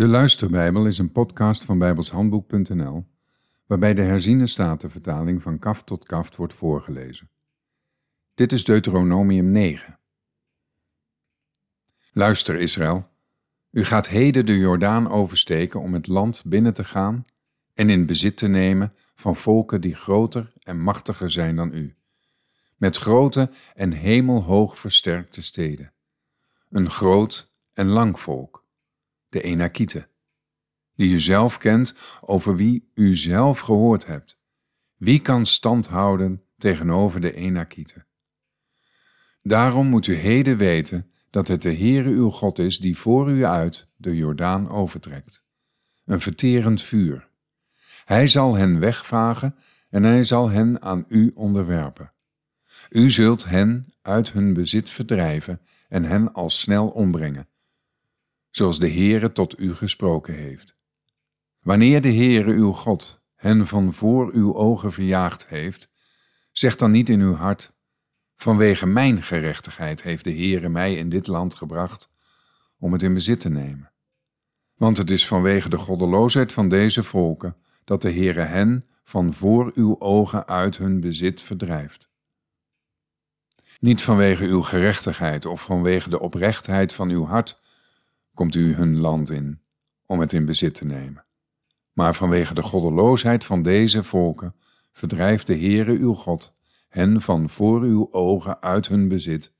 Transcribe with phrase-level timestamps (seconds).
[0.00, 3.06] De Luisterbijbel is een podcast van bijbelshandboek.nl,
[3.66, 7.30] waarbij de herziene statenvertaling van kaft tot kaft wordt voorgelezen.
[8.34, 9.98] Dit is Deuteronomium 9.
[12.12, 13.08] Luister Israël,
[13.70, 17.24] u gaat heden de Jordaan oversteken om het land binnen te gaan
[17.74, 21.96] en in bezit te nemen van volken die groter en machtiger zijn dan u,
[22.76, 25.92] met grote en hemelhoog versterkte steden,
[26.68, 28.59] een groot en lang volk
[29.30, 30.08] de Enakieten,
[30.94, 34.38] die u zelf kent, over wie u zelf gehoord hebt.
[34.96, 38.06] Wie kan stand houden tegenover de Enakieten?
[39.42, 43.44] Daarom moet u heden weten dat het de Heere uw God is die voor u
[43.44, 45.44] uit de Jordaan overtrekt.
[46.04, 47.28] Een verterend vuur.
[48.04, 49.54] Hij zal hen wegvagen
[49.90, 52.12] en hij zal hen aan u onderwerpen.
[52.90, 57.48] U zult hen uit hun bezit verdrijven en hen al snel ombrengen,
[58.50, 60.76] zoals de Heere tot u gesproken heeft.
[61.60, 65.92] Wanneer de Heere uw God hen van voor uw ogen verjaagd heeft,
[66.52, 67.72] zeg dan niet in uw hart,
[68.36, 72.10] vanwege mijn gerechtigheid heeft de Heere mij in dit land gebracht
[72.78, 73.92] om het in bezit te nemen.
[74.74, 79.70] Want het is vanwege de goddeloosheid van deze volken dat de Heere hen van voor
[79.74, 82.08] uw ogen uit hun bezit verdrijft.
[83.80, 87.60] Niet vanwege uw gerechtigheid of vanwege de oprechtheid van uw hart
[88.40, 89.60] komt u hun land in
[90.06, 91.24] om het in bezit te nemen.
[91.92, 94.54] Maar vanwege de goddeloosheid van deze volken
[94.92, 96.52] verdrijft de Heere uw God
[96.88, 99.52] hen van voor uw ogen uit hun bezit,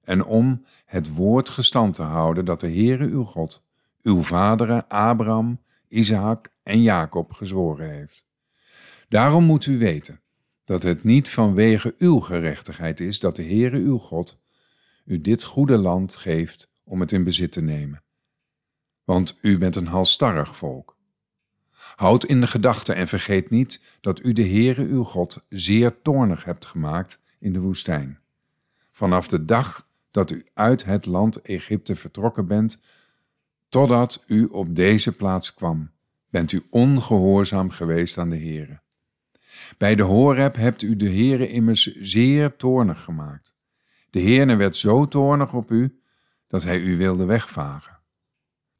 [0.00, 3.64] en om het woord gestand te houden dat de Heere uw God,
[4.02, 8.26] uw vaderen Abraham, Isaac en Jacob gezworen heeft.
[9.08, 10.20] Daarom moet u weten
[10.64, 14.40] dat het niet vanwege uw gerechtigheid is dat de Heere uw God
[15.04, 18.02] u dit goede land geeft om het in bezit te nemen.
[19.10, 20.96] Want u bent een halstarrig volk.
[21.96, 26.44] Houd in de gedachte en vergeet niet dat u de Heere uw God zeer toornig
[26.44, 28.18] hebt gemaakt in de woestijn.
[28.92, 32.82] Vanaf de dag dat u uit het land Egypte vertrokken bent,
[33.68, 35.90] totdat u op deze plaats kwam,
[36.28, 38.80] bent u ongehoorzaam geweest aan de Heere.
[39.78, 43.56] Bij de Horeb hebt u de Heere immers zeer toornig gemaakt.
[44.10, 46.00] De Heere werd zo toornig op u
[46.46, 47.99] dat hij u wilde wegvagen.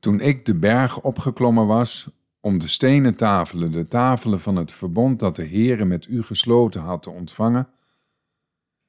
[0.00, 5.18] Toen ik de berg opgeklommen was om de stenen tafelen, de tafelen van het verbond
[5.18, 7.68] dat de Heere met u gesloten had te ontvangen,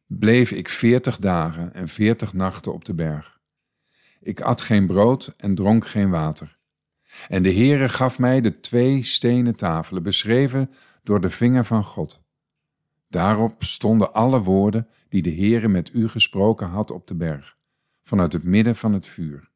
[0.05, 3.39] bleef ik veertig dagen en veertig nachten op de berg.
[4.19, 6.57] Ik at geen brood en dronk geen water.
[7.27, 10.71] En de Heere gaf mij de twee stenen tafelen, beschreven
[11.03, 12.21] door de vinger van God.
[13.09, 17.59] Daarop stonden alle woorden die de Heere met u gesproken had op de berg
[18.03, 19.50] vanuit het midden van het vuur,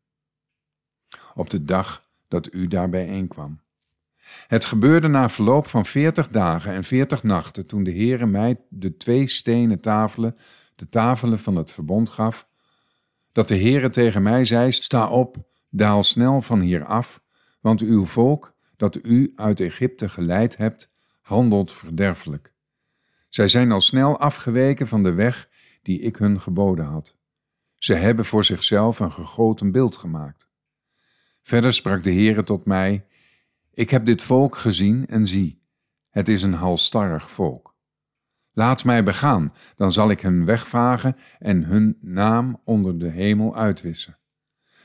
[1.36, 3.64] op de dag dat u daar bijeenkwam.
[4.48, 8.98] Het gebeurde na verloop van veertig dagen en veertig nachten, toen de Heere mij de
[8.98, 10.36] twee stenen tafelen,
[10.76, 12.48] de tafelen van het verbond gaf,
[13.32, 15.38] dat de Heere tegen mij zei, sta op,
[15.70, 17.22] daal snel van hier af,
[17.62, 20.92] want uw volk, dat u uit Egypte geleid hebt,
[21.22, 22.54] handelt verderfelijk.
[23.30, 25.50] Zij zijn al snel afgeweken van de weg
[25.82, 27.18] die ik hun geboden had.
[27.76, 30.50] Ze hebben voor zichzelf een gegoten beeld gemaakt.
[31.46, 33.06] Verder sprak de Heere tot mij:
[33.74, 35.62] Ik heb dit volk gezien en zie,
[36.10, 37.76] het is een halstarrig volk.
[38.52, 44.18] Laat mij begaan, dan zal ik hen wegvagen en hun naam onder de hemel uitwissen.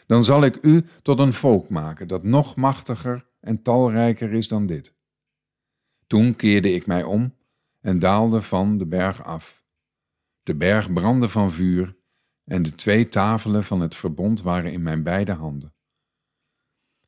[0.07, 4.67] Dan zal ik u tot een volk maken dat nog machtiger en talrijker is dan
[4.67, 4.97] dit.
[6.07, 7.37] Toen keerde ik mij om
[7.81, 9.65] en daalde van de berg af.
[10.43, 11.97] De berg brandde van vuur
[12.45, 15.75] en de twee tafelen van het verbond waren in mijn beide handen.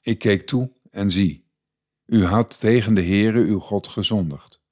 [0.03, 1.51] Ik keek toe en zie,
[2.07, 4.63] u had tegen de Heere uw God gezondigd.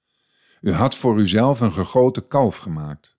[0.60, 3.18] U had voor uzelf een gegoten kalf gemaakt.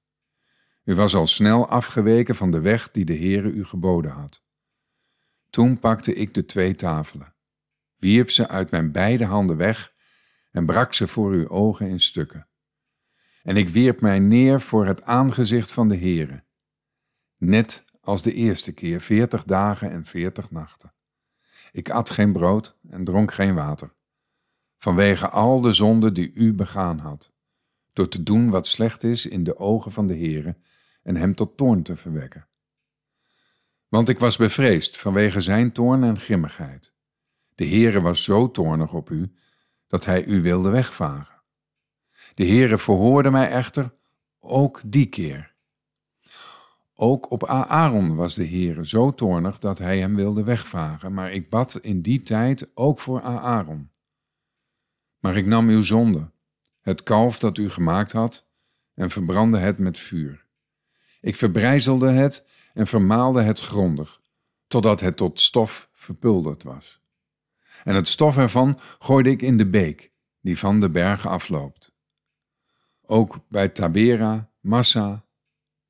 [0.84, 4.44] U was al snel afgeweken van de weg die de Heere u geboden had.
[5.50, 7.36] Toen pakte ik de twee tafelen,
[7.98, 9.94] wierp ze uit mijn beide handen weg
[10.52, 12.48] en brak ze voor uw ogen in stukken.
[13.44, 16.44] En ik wierp mij neer voor het aangezicht van de Heere
[17.38, 20.94] net als de eerste keer, veertig dagen en veertig nachten.
[21.72, 23.94] Ik at geen brood en dronk geen water,
[24.78, 27.32] vanwege al de zonden die u begaan had,
[27.94, 30.58] door te doen wat slecht is in de ogen van de Heere
[31.04, 32.48] en hem tot toorn te verwekken.
[33.88, 36.94] Want ik was bevreesd vanwege zijn toorn en grimmigheid.
[37.56, 39.34] De Heere was zo toornig op u,
[39.88, 41.42] dat hij u wilde wegvagen.
[42.36, 43.94] De Heere verhoorde mij echter
[44.40, 45.51] ook die keer
[47.04, 51.50] Ook op Aaron was de Heere zo toornig dat hij hem wilde wegvagen, maar ik
[51.50, 53.92] bad in die tijd ook voor Aaron.
[55.20, 56.32] Maar ik nam uw zonde,
[56.82, 58.48] het kalf dat u gemaakt had,
[58.94, 60.46] en verbrandde het met vuur.
[61.22, 64.22] Ik verbrijzelde het en vermaalde het grondig,
[64.68, 67.02] totdat het tot stof verpulderd was.
[67.84, 70.12] En het stof ervan gooide ik in de beek,
[70.42, 71.96] die van de bergen afloopt.
[73.02, 75.26] Ook bij Tabera, Massa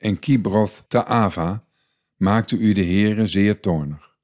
[0.02, 1.64] en Kibroth Taava
[2.16, 4.16] maakte u de Heere zeer toornig.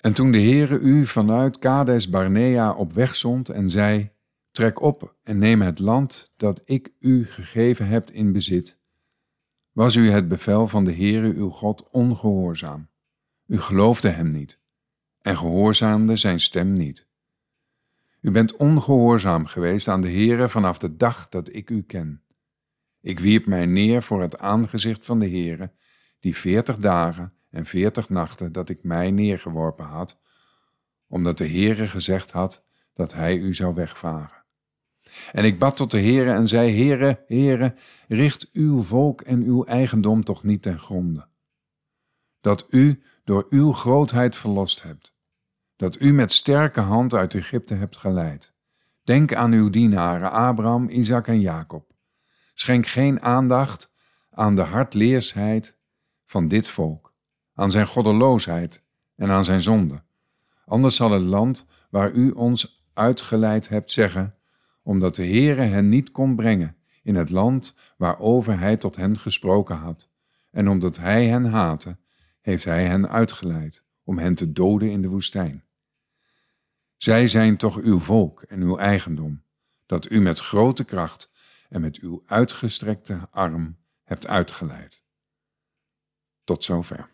[0.00, 4.10] En toen de Heere u vanuit Kades Barnea op weg zond en zei,
[4.50, 8.80] Trek op en neem het land dat ik u gegeven heb in bezit,
[9.72, 12.88] was u het bevel van de Heere uw God ongehoorzaam.
[13.46, 14.60] U geloofde hem niet
[15.20, 17.06] en gehoorzaamde zijn stem niet.
[18.20, 22.22] U bent ongehoorzaam geweest aan de Heere vanaf de dag dat ik u ken.
[23.02, 25.72] Ik wierp mij neer voor het aangezicht van de Heere,
[26.20, 30.20] die veertig dagen en veertig nachten dat ik mij neergeworpen had,
[31.08, 32.64] omdat de Heere gezegd had
[32.94, 34.44] dat hij u zou wegvaren.
[35.32, 37.74] En ik bad tot de Heere en zei, Heere, Heere,
[38.08, 41.26] richt uw volk en uw eigendom toch niet ten gronde.
[42.40, 45.16] Dat u door uw grootheid verlost hebt.
[45.76, 48.52] Dat u met sterke hand uit Egypte hebt geleid.
[49.02, 51.91] Denk aan uw dienaren Abraham, Isaac en Jacob.
[52.52, 53.92] Schenk geen aandacht
[54.30, 55.78] aan de hartleersheid
[56.24, 57.14] van dit volk,
[57.54, 58.84] aan zijn goddeloosheid
[59.16, 60.02] en aan zijn zonde.
[60.64, 64.34] Anders zal het land waar u ons uitgeleid hebt zeggen,
[64.82, 69.76] omdat de Heere hen niet kon brengen in het land waarover hij tot hen gesproken
[69.76, 70.08] had.
[70.50, 71.96] En omdat hij hen haatte,
[72.40, 75.64] heeft hij hen uitgeleid om hen te doden in de woestijn.
[76.96, 79.42] Zij zijn toch uw volk en uw eigendom,
[79.86, 81.31] dat u met grote kracht
[81.72, 85.02] en met uw uitgestrekte arm hebt uitgeleid.
[86.44, 87.11] Tot zover.